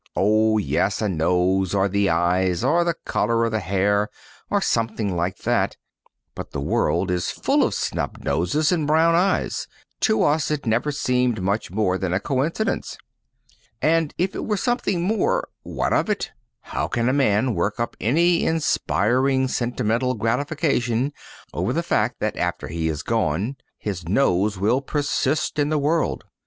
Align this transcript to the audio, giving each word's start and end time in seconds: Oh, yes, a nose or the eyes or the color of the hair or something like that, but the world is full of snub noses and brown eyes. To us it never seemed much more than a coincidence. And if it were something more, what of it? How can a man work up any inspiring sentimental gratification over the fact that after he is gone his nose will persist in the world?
Oh, 0.15 0.57
yes, 0.57 0.99
a 0.99 1.07
nose 1.07 1.75
or 1.75 1.87
the 1.87 2.09
eyes 2.09 2.63
or 2.63 2.83
the 2.83 2.95
color 3.05 3.45
of 3.45 3.51
the 3.51 3.59
hair 3.59 4.09
or 4.49 4.59
something 4.59 5.15
like 5.15 5.37
that, 5.43 5.77
but 6.33 6.49
the 6.53 6.59
world 6.59 7.11
is 7.11 7.29
full 7.29 7.61
of 7.61 7.75
snub 7.75 8.17
noses 8.23 8.71
and 8.71 8.87
brown 8.87 9.13
eyes. 9.13 9.67
To 9.99 10.23
us 10.23 10.49
it 10.49 10.65
never 10.65 10.91
seemed 10.91 11.39
much 11.43 11.69
more 11.69 11.99
than 11.99 12.13
a 12.13 12.19
coincidence. 12.19 12.97
And 13.79 14.11
if 14.17 14.33
it 14.33 14.43
were 14.43 14.57
something 14.57 15.03
more, 15.03 15.47
what 15.61 15.93
of 15.93 16.09
it? 16.09 16.31
How 16.61 16.87
can 16.87 17.07
a 17.07 17.13
man 17.13 17.53
work 17.53 17.79
up 17.79 17.95
any 18.01 18.43
inspiring 18.43 19.47
sentimental 19.49 20.15
gratification 20.15 21.13
over 21.53 21.71
the 21.73 21.83
fact 21.83 22.15
that 22.21 22.35
after 22.37 22.69
he 22.69 22.89
is 22.89 23.03
gone 23.03 23.55
his 23.77 24.09
nose 24.09 24.57
will 24.57 24.81
persist 24.81 25.59
in 25.59 25.69
the 25.69 25.77
world? 25.77 26.23